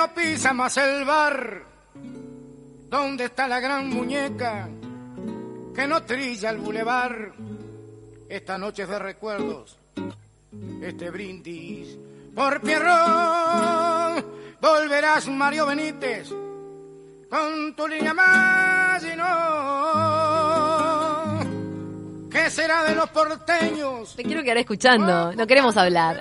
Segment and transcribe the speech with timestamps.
[0.00, 1.62] no pisa más el bar.
[2.88, 4.66] ¿Dónde está la gran muñeca
[5.74, 7.34] que no trilla el bulevar?
[8.26, 9.78] Esta noche de recuerdos,
[10.80, 11.98] este brindis
[12.34, 14.24] por Pierrot.
[14.62, 16.30] Volverás, Mario Benítez,
[17.28, 20.09] con tu línea más y no.
[22.30, 24.14] ¿Qué será de los porteños?
[24.14, 26.20] Te quiero quedar escuchando, no queremos hablar.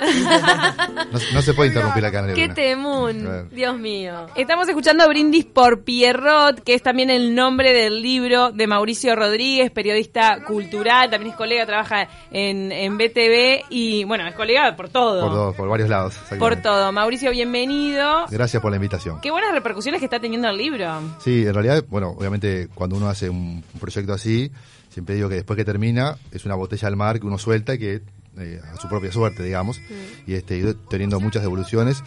[1.33, 2.33] No, se puede interrumpir la canela.
[2.33, 4.27] Qué temún, Dios mío.
[4.35, 9.71] Estamos escuchando Brindis por Pierrot, que es también el nombre del libro de Mauricio Rodríguez,
[9.71, 15.21] periodista cultural, también es colega, trabaja en, en BTV y bueno, es colega por todo.
[15.21, 16.15] Por, todo, por varios lados.
[16.37, 16.91] Por todo.
[16.91, 18.25] Mauricio, bienvenido.
[18.29, 19.21] Gracias por la invitación.
[19.21, 21.01] Qué buenas repercusiones que está teniendo el libro.
[21.19, 24.51] Sí, en realidad, bueno, obviamente cuando uno hace un proyecto así,
[24.89, 27.79] siempre digo que después que termina es una botella al mar que uno suelta y
[27.79, 28.01] que
[28.37, 29.81] eh, a su propia suerte, digamos,
[30.27, 32.03] y este, ido teniendo muchas devoluciones.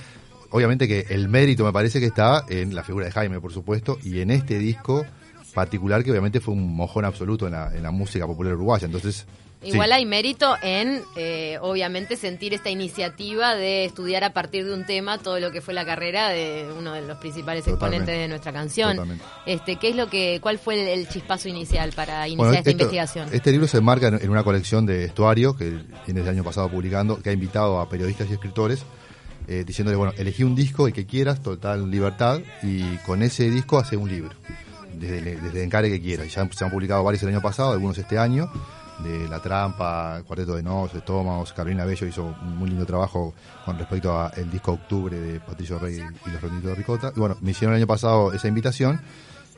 [0.51, 3.99] Obviamente que el mérito me parece que está en la figura de Jaime, por supuesto,
[4.03, 5.05] y en este disco
[5.55, 8.87] particular que obviamente fue un mojón absoluto en la, en la música popular uruguaya.
[8.87, 9.27] Entonces,
[9.65, 14.85] Igual hay mérito en, eh, obviamente, sentir esta iniciativa de estudiar a partir de un
[14.85, 18.53] tema todo lo que fue la carrera de uno de los principales exponentes de nuestra
[18.53, 19.21] canción.
[19.47, 23.29] Este, ¿qué es lo que, cuál fue el, chispazo inicial para iniciar esta investigación?
[23.33, 27.21] Este libro se enmarca en, una colección de estuarios que tiene el año pasado publicando,
[27.21, 28.85] que ha invitado a periodistas y escritores.
[29.49, 33.77] Eh, diciéndole, bueno, elegí un disco, el que quieras, total libertad, y con ese disco
[33.77, 34.31] hace un libro,
[34.95, 36.33] desde, desde el encare que quieras.
[36.33, 38.49] Ya se han publicado varios el año pasado, algunos este año,
[38.99, 43.79] de La Trampa, Cuarteto de Nos, Estómagos, Carolina Bello hizo un muy lindo trabajo con
[43.79, 47.13] respecto al disco Octubre de Patricio Rey y los Ronitos de Ricota.
[47.15, 49.01] Y bueno, me hicieron el año pasado esa invitación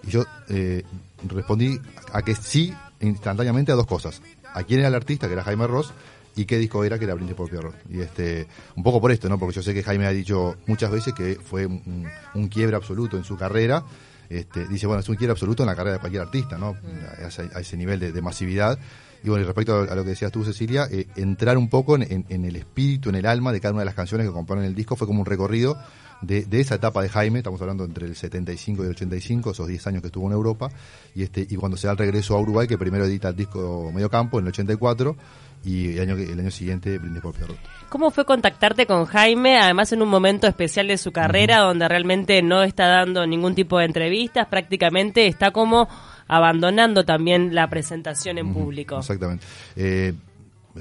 [0.06, 0.84] y yo eh,
[1.26, 1.78] respondí
[2.12, 4.22] a que sí instantáneamente a dos cosas.
[4.52, 5.92] A quién era el artista, que era Jaime Ross,
[6.36, 7.74] y qué disco era, que era Brindis por Pierrot.
[7.88, 8.46] Y este,
[8.76, 9.38] un poco por esto, ¿no?
[9.38, 13.16] Porque yo sé que Jaime ha dicho muchas veces que fue un, un quiebre absoluto
[13.16, 13.84] en su carrera.
[14.28, 16.72] Este, dice, bueno, es un quiebre absoluto en la carrera de cualquier artista, ¿no?
[16.72, 17.54] Mm.
[17.54, 18.78] A, ese, nivel de, de masividad.
[19.24, 22.26] Y bueno, y respecto a lo que decías tú, Cecilia, eh, entrar un poco en,
[22.28, 24.96] el espíritu, en el alma de cada una de las canciones que componen el disco
[24.96, 25.78] fue como un recorrido
[26.20, 29.86] de, esa etapa de Jaime, estamos hablando entre el 75 y el 85, esos 10
[29.86, 30.68] años que estuvo en Europa,
[31.14, 33.90] y este y cuando se da el regreso a Uruguay, que primero edita el disco
[33.94, 35.16] Medio Campo en el 84,
[35.64, 37.56] y el año, el año siguiente Brindis por Pierrot.
[37.88, 42.42] ¿Cómo fue contactarte con Jaime, además en un momento especial de su carrera, donde realmente
[42.42, 45.88] no está dando ningún tipo de entrevistas, prácticamente está como
[46.28, 48.98] abandonando también la presentación en público.
[48.98, 49.44] Exactamente.
[49.76, 50.14] Eh,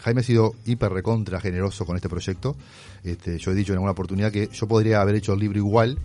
[0.02, 2.56] Jaime ha sido hiper recontra generoso con este proyecto.
[3.04, 5.98] Este, yo he dicho en alguna oportunidad que yo podría haber hecho el libro igual,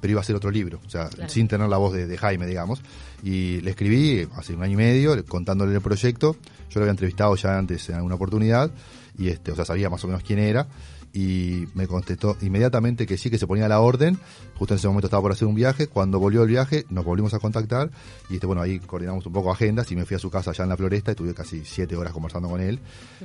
[0.00, 2.80] pero iba a ser otro libro, o sea, sin tener la voz de, Jaime, digamos.
[3.22, 6.36] Y le escribí hace un año y medio contándole el proyecto.
[6.70, 8.70] Yo lo había entrevistado ya antes en alguna oportunidad
[9.18, 10.66] y este, o sea, sabía más o menos quién era
[11.12, 14.18] y me contestó inmediatamente que sí, que se ponía la orden.
[14.54, 15.88] Justo en ese momento estaba por hacer un viaje.
[15.88, 17.90] Cuando volvió el viaje, nos volvimos a contactar
[18.28, 20.64] y este, bueno, ahí coordinamos un poco agendas y me fui a su casa allá
[20.64, 22.78] en la floresta y tuve casi siete horas conversando con él.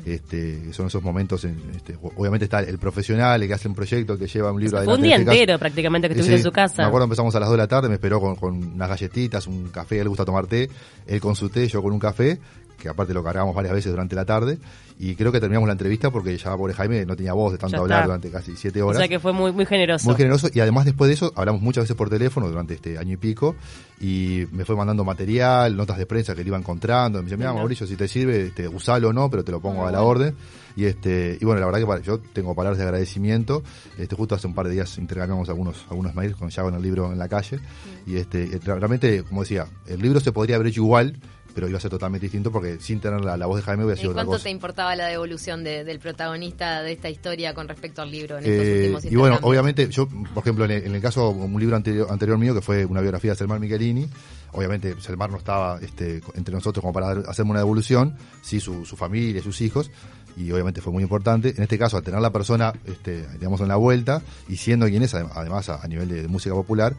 [0.06, 4.14] Este, son esos momentos, en, este, obviamente está el profesional, el que hace un proyecto,
[4.14, 5.02] el que lleva un libro adelante.
[5.02, 6.82] un día este entero prácticamente que estuviste en su casa.
[6.84, 9.46] Me acuerdo empezamos a las 2 de la tarde, me esperó con, con unas galletitas,
[9.48, 10.70] un café, él le gusta tomar té,
[11.06, 12.40] él con su té, yo con un café
[12.78, 14.60] que aparte lo cargamos varias veces durante la tarde,
[14.98, 17.82] y creo que terminamos la entrevista porque ya pobre Jaime no tenía voz de tanto
[17.82, 18.98] hablar durante casi siete horas.
[18.98, 20.06] O sea que fue muy, muy generoso.
[20.06, 23.14] Muy generoso, y además después de eso hablamos muchas veces por teléfono durante este año
[23.14, 23.56] y pico,
[24.00, 27.54] y me fue mandando material, notas de prensa que le iba encontrando, me dice, mira
[27.54, 30.36] Mauricio, si te sirve, este, usalo o no, pero te lo pongo a la orden.
[30.78, 33.64] Y este, y bueno, la verdad que yo tengo palabras de agradecimiento.
[33.98, 36.82] Este, justo hace un par de días intercambiamos algunos, algunos mails con ya con el
[36.82, 37.60] libro en la calle.
[38.06, 41.18] Y este, realmente, como decía, el libro se podría haber hecho igual,
[41.56, 44.12] pero iba a ser totalmente distinto porque sin tener la, voz de Jaime hubiera sido
[44.12, 44.32] otra cosa.
[44.34, 48.44] ¿Cuánto te importaba la devolución del protagonista de esta historia con respecto al libro en
[48.44, 52.08] estos eh, últimos Y bueno, obviamente, yo, por ejemplo, en el, caso, un libro anterior,
[52.12, 54.10] anterior mío, que fue una biografía de Selmar Michelini,
[54.52, 58.98] obviamente Selmar no estaba este, entre nosotros como para hacerme una devolución, sí, su, su
[58.98, 59.90] familia, sus hijos,
[60.36, 61.54] y obviamente fue muy importante.
[61.56, 65.04] En este caso, al tener la persona, este, digamos, en la vuelta, y siendo quien
[65.04, 66.96] es, además a, nivel de música popular,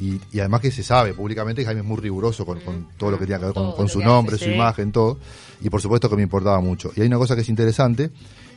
[0.00, 2.60] y, además que se sabe públicamente que Jaime es muy riguroso con,
[2.96, 5.18] todo lo que tiene que ver con, su nombre, su imagen, todo.
[5.60, 6.92] Y por supuesto que me importaba mucho.
[6.94, 8.10] Y hay una cosa que es interesante.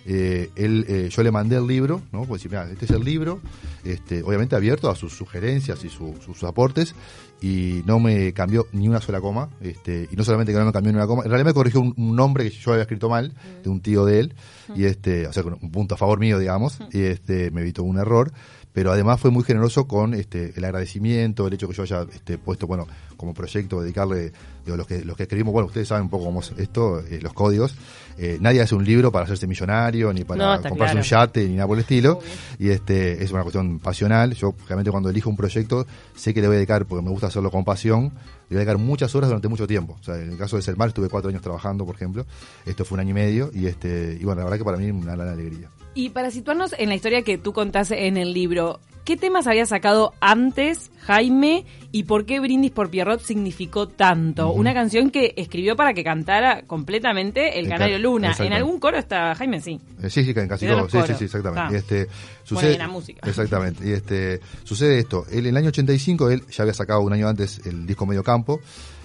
[0.06, 2.24] Eh, él, eh, yo le mandé el libro, ¿no?
[2.26, 3.40] Pues mira, este es el libro,
[3.84, 6.96] este, obviamente abierto a sus sugerencias y sus aportes,
[7.40, 10.72] y no me cambió ni una sola coma, este, y no solamente que no me
[10.72, 13.34] cambió ni una coma, en realidad me corrigió un, nombre que yo había escrito mal,
[13.64, 14.34] de un tío de él,
[14.76, 18.00] y este, o sea, un punto a favor mío, digamos, y este, me evitó un
[18.00, 18.32] error,
[18.74, 22.38] pero además fue muy generoso con este, el agradecimiento, el hecho que yo haya este,
[22.38, 22.88] puesto, bueno,
[23.22, 24.34] como proyecto, dedicarle,
[24.66, 27.20] digo, los que, los que escribimos, bueno, ustedes saben un poco cómo es esto, eh,
[27.22, 27.76] los códigos,
[28.18, 31.68] eh, nadie hace un libro para hacerse millonario, ni para comprarse un yate, ni nada
[31.68, 32.20] por el estilo,
[32.60, 35.86] y este, es una cuestión pasional, yo realmente cuando elijo un proyecto,
[36.16, 38.12] sé que le voy a dedicar, porque me gusta hacerlo con pasión,
[38.50, 40.64] le voy a dedicar muchas horas durante mucho tiempo, o sea, en el caso de
[40.64, 42.26] Selmar estuve cuatro años trabajando, por ejemplo,
[42.66, 44.92] esto fue un año y medio, y este, y bueno, la verdad que para mí
[44.92, 45.70] una gran alegría.
[45.94, 49.66] Y para situarnos en la historia que tú contaste en el libro, ¿qué temas había
[49.66, 54.52] sacado antes Jaime y por qué Brindis por Pierrot significó tanto?
[54.52, 58.36] Una canción que escribió para que cantara completamente el, Canario Luna.
[58.40, 59.80] En algún coro está Jaime, sí.
[60.02, 60.90] Eh, sí, sí, en casi todo.
[60.90, 61.74] Sí, sí, sí, exactamente.
[61.74, 62.08] Y este,
[62.44, 63.28] sucede, la música.
[63.28, 63.88] Exactamente.
[63.88, 65.26] Y este, sucede esto.
[65.32, 68.24] Él en el año 85, él ya había sacado un año antes el disco Medio
[68.24, 68.62] Campo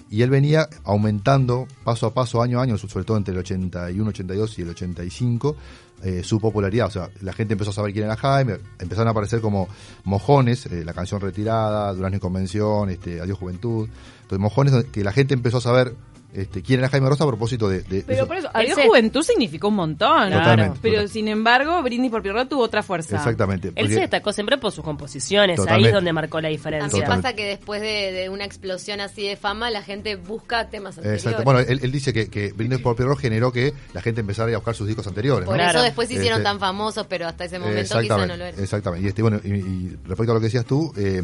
[0.09, 4.09] y él venía aumentando paso a paso, año a año, sobre todo entre el 81,
[4.09, 5.55] 82 y el 85,
[6.03, 6.87] eh, su popularidad.
[6.87, 9.67] O sea, la gente empezó a saber quién era Jaime, empezaron a aparecer como
[10.03, 13.89] mojones, eh, la canción retirada, Durazno y Convención, este, Adiós Juventud.
[14.21, 15.95] Entonces, mojones que la gente empezó a saber
[16.33, 19.75] este, quién era Jaime Rosa a propósito de, pero por eso, Adiós Juventud significó un
[19.75, 20.29] montón.
[20.29, 20.73] Claro.
[20.81, 23.15] Pero sin embargo, Brindis por Pierrot tuvo otra fuerza.
[23.15, 23.71] Exactamente.
[23.75, 26.89] Él se destacó siempre por sus composiciones, ahí es donde marcó la diferencia.
[26.89, 31.25] También pasa que después de, una explosión así de fama, la gente busca temas anteriores.
[31.25, 31.43] Exacto.
[31.43, 34.75] Bueno, él, dice que, que Brindis por Pierrot generó que la gente empezara a buscar
[34.75, 35.45] sus discos anteriores.
[35.45, 38.45] Por eso después se hicieron este, tan famosos, pero hasta ese momento quizá no lo
[38.45, 38.61] eran.
[38.61, 39.05] Exactamente.
[39.05, 41.23] Y, este, bueno, y, respecto a lo que decías tú, eh,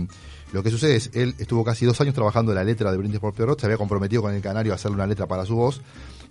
[0.54, 3.34] lo que sucede es, él estuvo casi dos años trabajando la letra de Brindis por
[3.34, 5.82] Pierrot, se había comprometido con el canario a hacerle una letra para su voz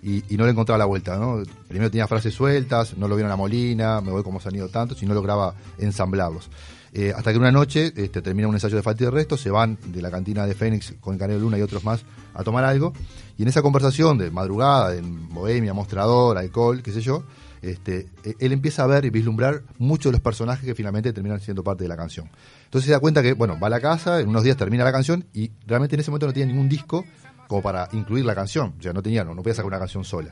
[0.01, 1.43] y, no le encontraba la vuelta, ¿no?
[1.67, 5.03] Primero tenía frases sueltas, no lo vieron a Molina, me voy como han ido tantos
[5.03, 6.49] y no lograba ensamblarlos.
[6.95, 9.79] Eh, hasta que una noche este, termina un ensayo de falta de resto, se van
[9.87, 12.03] de la cantina de Fénix con Canelo Luna y otros más
[12.35, 12.93] a tomar algo.
[13.35, 17.23] Y en esa conversación de madrugada, en bohemia, mostrador, alcohol, qué sé yo,
[17.63, 21.39] este, e, él empieza a ver y vislumbrar muchos de los personajes que finalmente terminan
[21.39, 22.29] siendo parte de la canción.
[22.65, 24.91] Entonces se da cuenta que, bueno, va a la casa, en unos días termina la
[24.91, 27.05] canción y realmente en ese momento no tiene ningún disco
[27.47, 28.75] como para incluir la canción.
[28.77, 30.31] O sea, no tenía, no, no podía sacar una canción sola.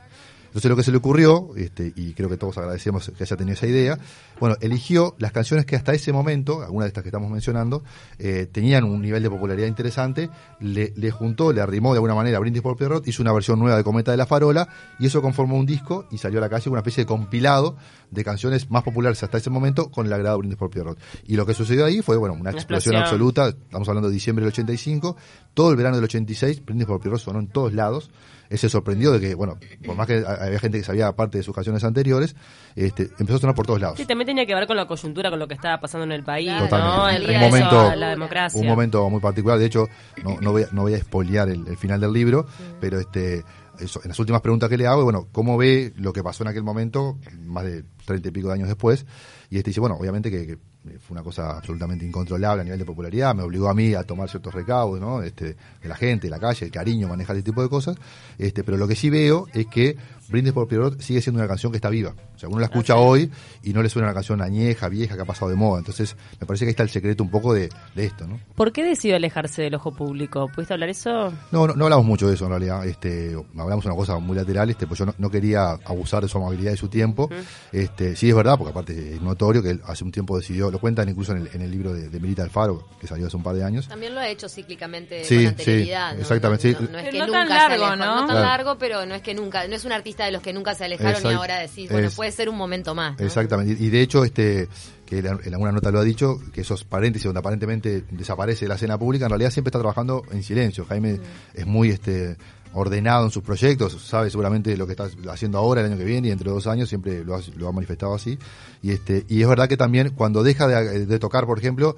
[0.52, 3.54] Entonces lo que se le ocurrió, este, y creo que todos agradecemos que haya tenido
[3.54, 3.98] esa idea,
[4.38, 7.82] bueno, eligió las canciones que hasta ese momento, algunas de estas que estamos mencionando,
[8.18, 10.28] eh, tenían un nivel de popularidad interesante,
[10.60, 13.58] le, le, juntó, le arrimó de alguna manera a Brindis por Pierrot, hizo una versión
[13.58, 14.68] nueva de Cometa de la Farola,
[14.98, 17.78] y eso conformó un disco y salió a la calle una especie de compilado
[18.10, 20.98] de canciones más populares hasta ese momento con el agrado Brindis por Pierrot.
[21.26, 24.52] Y lo que sucedió ahí fue, bueno, una, explosión, absoluta, estamos hablando de diciembre del
[24.52, 25.16] 85,
[25.54, 28.10] todo el verano del 86, Brindis por Pierrot sonó en todos lados,
[28.52, 31.44] él se sorprendió de que, bueno, por más que había gente que sabía parte de
[31.44, 32.36] sus canciones anteriores,
[32.76, 33.98] este, empezó a sonar por todos lados.
[33.98, 36.24] Sí, también tenía que ver con la coyuntura, con lo que estaba pasando en el
[36.24, 38.60] país, un momento, la democracia.
[38.60, 39.88] Un momento muy particular, de hecho,
[40.22, 42.46] no, no, voy, a, no voy a espolear el, final del libro,
[42.80, 43.44] pero este
[43.82, 46.62] en las últimas preguntas que le hago, bueno, ¿cómo ve lo que pasó en aquel
[46.62, 49.06] momento, más de treinta y pico de años después?
[49.50, 52.84] Y este dice, bueno, obviamente que eh, fue una cosa absolutamente incontrolable a nivel de
[52.84, 55.22] popularidad, me obligó a mí a tomar ciertos recaudos, ¿no?
[55.22, 57.96] Este, de la gente, de la calle, el cariño, manejar ese tipo de cosas.
[58.38, 59.96] Este, pero lo que sí veo es que
[60.28, 62.14] Brindes por Pierrot sigue siendo una canción que está viva.
[62.34, 63.30] O sea, uno la escucha hoy
[63.62, 65.78] y no le suena una canción añeja, vieja, que ha pasado de moda.
[65.78, 68.40] Entonces, me parece que ahí está el secreto un poco de, esto, ¿no?
[68.54, 70.48] ¿Por qué decidió alejarse del ojo público?
[70.52, 71.32] ¿Pudiste hablar eso?
[71.52, 72.86] No, no, hablamos mucho de eso en realidad.
[72.86, 73.36] Este,
[73.72, 76.76] hablamos una cosa muy lateral, este, pues yo no, quería abusar de su amabilidad y
[76.76, 77.28] su tiempo.
[77.72, 80.78] Este, sí es verdad, porque aparte es notorio que él hace un tiempo decidió, lo
[80.78, 83.64] cuentan incluso en el, libro de, de Milita Alfaro, que salió hace un par de
[83.64, 83.88] años.
[83.88, 86.14] También lo ha hecho cíclicamente sí, con anterioridad.
[86.14, 88.20] Sí, exactamente, no, es que nunca tan largo, ¿no?
[88.22, 90.52] No tan largo, pero no es que nunca, no es un artista de los que
[90.52, 93.18] nunca se alejaron y ahora decís, bueno, puede ser un momento más.
[93.20, 94.68] Exactamente, y de hecho, este
[95.12, 98.98] que en alguna nota lo ha dicho, que esos paréntesis donde aparentemente desaparece la escena
[98.98, 100.86] pública, en realidad siempre está trabajando en silencio.
[100.86, 101.20] Jaime mm.
[101.54, 102.38] es muy este
[102.74, 106.28] ordenado en sus proyectos, sabe seguramente lo que está haciendo ahora, el año que viene
[106.28, 108.38] y entre dos años, siempre lo ha, manifestado así.
[108.82, 111.96] Y este y es verdad que también cuando deja de, tocar, por ejemplo,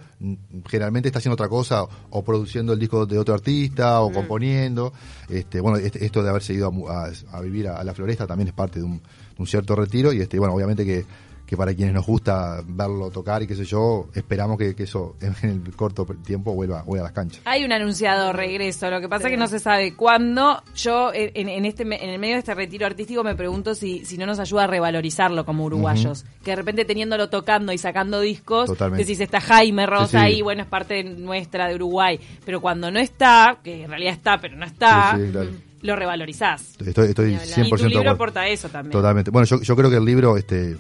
[0.67, 4.15] generalmente está haciendo otra cosa, o produciendo el disco de otro artista, o mm.
[4.15, 4.93] componiendo.
[5.29, 8.81] Este, bueno, este, esto de haberse ido a, vivir a, la floresta también es parte
[8.81, 11.05] de un, de un cierto retiro, y este bueno, obviamente que
[11.47, 15.35] que para quienes nos gusta verlo tocar y qué sé yo, esperamos que, eso en
[15.67, 17.43] el corto tiempo vuelva, vuelva a las canchas.
[17.45, 20.63] Hay un anunciado regreso, lo que pasa es que no se sabe cuándo.
[20.75, 24.27] Yo en, este en el medio de este retiro artístico me pregunto si, si no
[24.27, 26.25] nos ayuda a revalorizarlo como uruguayos.
[26.43, 29.05] Que de repente teniéndolo tocando y sacando discos, Totalmente.
[29.05, 32.19] decís, está Jaime Rosa ahí, bueno, es parte nuestra de Uruguay.
[32.45, 35.19] Pero cuando no está, que en realidad está, pero no está
[35.85, 36.63] lo revalorizás.
[36.85, 38.91] Estoy, estoy 100% Y tu libro aporta eso también.
[38.91, 39.31] Totalmente.
[39.31, 40.79] Bueno, yo, yo creo que el libro, este,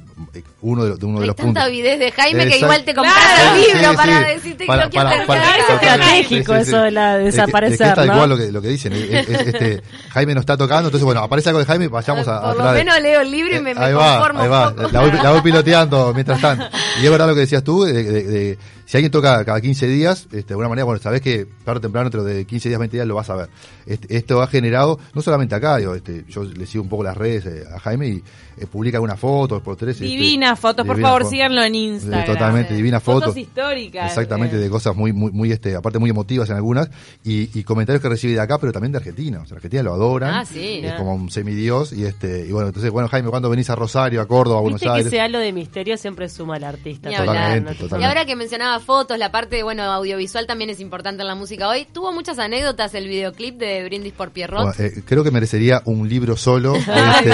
[0.62, 1.38] uno de, uno de los puntos...
[1.38, 3.14] Hay tanta avidez de Jaime que igual te compras
[3.52, 8.04] el libro para decirte que no quiero Es estratégico eso de la desaparecer, es que,
[8.06, 8.94] igual lo que, lo que dicen.
[8.94, 12.40] este, Jaime no está tocando, entonces bueno, aparece algo de Jaime y vayamos a...
[12.40, 14.88] Por lo menos leo el libro y me, eh, me conformo va, ahí va.
[14.90, 16.64] La voy, la voy piloteando mientras tanto.
[17.02, 20.24] Y es verdad lo que decías tú, de, de si alguien toca cada 15 días,
[20.24, 22.96] este, de alguna manera, bueno, sabes que tarde o temprano, dentro de 15 días, 20
[22.96, 23.48] días, lo vas a ver.
[23.86, 27.16] Este, esto ha generado, no solamente acá, digo, este, yo le sigo un poco las
[27.16, 28.24] redes eh, a Jaime y
[28.56, 29.96] eh, publica algunas fotos por tres.
[29.96, 32.26] Este, divinas fotos, por favor, síganlo en Instagram.
[32.26, 33.24] Totalmente, divinas fotos.
[33.24, 34.08] Fotos históricas.
[34.08, 36.90] Exactamente, de cosas muy, muy, muy, este, aparte muy emotivas en algunas,
[37.24, 39.40] y, comentarios que recibe de acá, pero también de Argentina.
[39.42, 40.34] O sea, Argentina lo adoran.
[40.34, 40.80] Ah, sí.
[40.82, 44.20] Es como un semidios, y este, y bueno, entonces, bueno, Jaime, cuando venís a Rosario,
[44.20, 45.04] a Córdoba, a Buenos Aires?
[45.04, 47.10] que sea lo de misterio siempre suma al artista.
[47.10, 51.34] Totalmente, Y ahora que mencionaba fotos, la parte, bueno, audiovisual también es importante en la
[51.34, 51.86] música hoy.
[51.90, 54.78] Tuvo muchas anécdotas el videoclip de Brindis por Pierrot.
[54.78, 56.74] Eh, creo que merecería un libro solo.
[56.76, 57.32] este,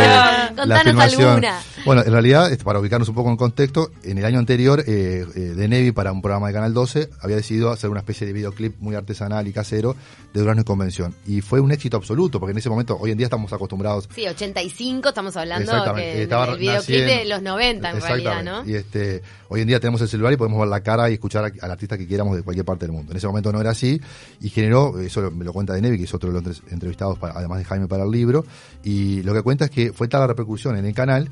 [0.57, 0.95] Contanos
[1.85, 5.25] Bueno, en realidad, este, para ubicarnos un poco en contexto, en el año anterior, eh,
[5.35, 8.33] eh, de Nevi, para un programa de Canal 12, había decidido hacer una especie de
[8.33, 9.97] videoclip muy artesanal y casero
[10.33, 11.15] de Durazno y Convención.
[11.27, 14.09] Y fue un éxito absoluto, porque en ese momento, hoy en día estamos acostumbrados.
[14.15, 18.65] Sí, 85, estamos hablando que del videoclip de los 90 en realidad, ¿no?
[18.69, 21.53] Y este, hoy en día tenemos el celular y podemos ver la cara y escuchar
[21.61, 23.13] al artista que queramos de cualquier parte del mundo.
[23.13, 24.01] En ese momento no era así
[24.41, 27.59] y generó, eso me lo cuenta de Nevi, que es otro de los entrevistados, además
[27.59, 28.45] de Jaime, para el libro,
[28.85, 31.31] y lo que cuenta es que fue tal la repercusión en el canal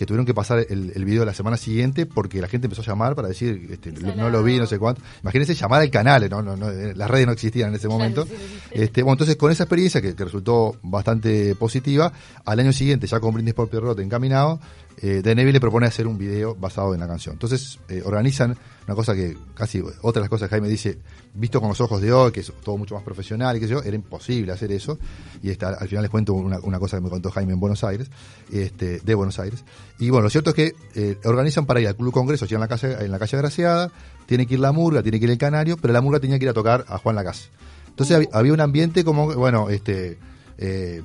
[0.00, 2.86] que tuvieron que pasar el, el, video la semana siguiente porque la gente empezó a
[2.86, 5.02] llamar para decir, este, no lo vi, no sé cuánto.
[5.20, 6.40] Imagínense llamar al canal, ¿no?
[6.40, 8.26] No, no, eh, las redes no existían en ese momento.
[8.70, 12.14] Este, bueno, entonces con esa experiencia que, que, resultó bastante positiva,
[12.46, 14.58] al año siguiente, ya con Brindis por Pierrot encaminado,
[15.02, 17.34] eh, de Neville le propone hacer un video basado en la canción.
[17.34, 18.56] Entonces eh, organizan
[18.86, 20.98] una cosa que casi, otra de las cosas que Jaime dice,
[21.34, 23.72] visto con los ojos de hoy, que es todo mucho más profesional y qué sé
[23.72, 24.98] yo, era imposible hacer eso.
[25.42, 27.82] Y está, al final les cuento una, una, cosa que me contó Jaime en Buenos
[27.84, 28.10] Aires,
[28.52, 29.64] este, de Buenos Aires.
[29.98, 32.68] Y bueno, lo cierto es que eh, organizan para ir al Club Congreso, en la
[32.68, 33.90] calle, en la calle Graciada,
[34.26, 36.44] tiene que ir la murga, tiene que ir el canario, pero la murga tenía que
[36.44, 37.48] ir a tocar a Juan Lacase.
[37.88, 40.18] Entonces había un ambiente como, bueno, este,
[40.58, 41.02] eh,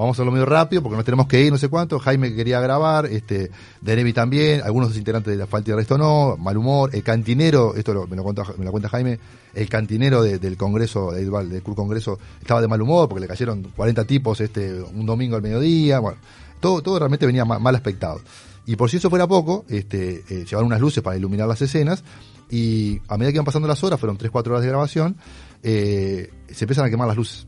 [0.00, 1.98] vamos a hacerlo medio rápido porque nos tenemos que ir, no sé cuánto.
[1.98, 6.36] Jaime quería grabar, este, Denevi también, algunos integrantes de la falta y el resto no,
[6.38, 6.90] mal humor.
[6.94, 9.18] El cantinero, esto me, lo cuenta, me lo cuenta Jaime,
[9.54, 14.04] el cantinero del Congreso, del, del Congreso, estaba de mal humor porque le cayeron 40
[14.06, 15.98] tipos este un domingo al mediodía.
[15.98, 16.18] Bueno,
[16.60, 18.20] todo, todo realmente venía mal, aspectado.
[18.66, 22.04] Y por si eso fuera poco, este, eh, llevaron unas luces para iluminar las escenas
[22.50, 25.16] y a medida que iban pasando las horas, fueron 3-4 horas de grabación,
[25.62, 27.46] eh, se empiezan a quemar las luces.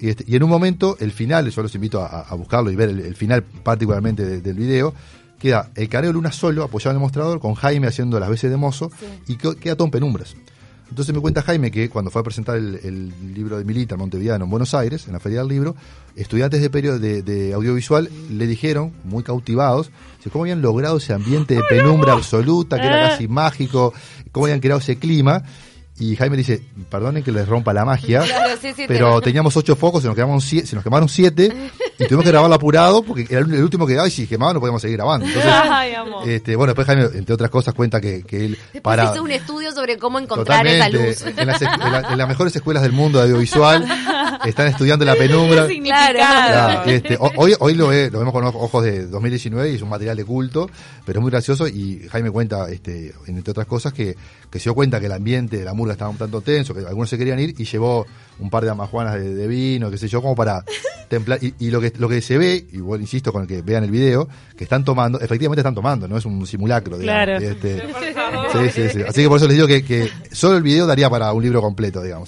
[0.00, 3.14] Este, y, en un momento, el final, yo los invito a, buscarlo y ver el,
[3.14, 4.94] final particularmente del video,
[5.38, 8.56] queda el Careo Luna solo, apoyado en el mostrador, con Jaime haciendo las veces de
[8.56, 8.90] mozo,
[9.26, 10.36] y queda todo en penumbras.
[10.90, 14.50] Entonces me cuenta Jaime que cuando fue a presentar el, libro de Milita Montevideano en
[14.50, 15.76] Buenos Aires, en la Feria del Libro,
[16.16, 19.90] estudiantes de periodo de, audiovisual le dijeron, muy cautivados,
[20.32, 23.10] cómo habían logrado ese ambiente de penumbra absoluta, que era ah.
[23.10, 23.94] casi mágico,
[24.32, 25.44] cómo habían creado ese clima,
[26.00, 28.22] y Jaime dice, perdonen que les rompa la magia,
[28.88, 31.54] pero teníamos ocho focos, se nos, quemaron siete, se nos quemaron siete
[31.98, 34.60] y tuvimos que grabarlo apurado porque era el último que daba y si quemaba no
[34.60, 35.26] podíamos seguir grabando.
[35.26, 35.52] Entonces,
[36.26, 38.58] este, bueno, después Jaime, entre otras cosas, cuenta que, que él...
[38.72, 41.22] Después para, hizo un estudio sobre cómo encontrar esa luz.
[41.36, 43.86] En las, en, las mejores escuelas del mundo de audiovisual
[44.46, 45.66] están estudiando la penumbra.
[45.66, 46.90] Claro.
[46.90, 50.16] este, hoy hoy lo, ve, lo vemos con ojos de 2019 y es un material
[50.16, 50.70] de culto,
[51.04, 54.16] pero es muy gracioso y Jaime cuenta, este, entre otras cosas, que,
[54.50, 56.80] que se dio cuenta que el ambiente de la murga estaba un tanto tenso, que
[56.80, 58.06] algunos se querían ir y llevó
[58.38, 60.64] un par de amajuanas de, vino, qué sé yo, como para
[61.08, 61.38] templar.
[61.42, 63.90] Y, lo que lo que se ve, y bueno, insisto con el que vean el
[63.90, 67.24] video, que están tomando, efectivamente están tomando, no es un simulacro, digamos.
[67.24, 67.44] Claro.
[67.44, 67.80] Este,
[68.52, 69.02] sí, sí, sí.
[69.02, 71.60] Así que por eso les digo que, que solo el video daría para un libro
[71.60, 72.18] completo, digamos.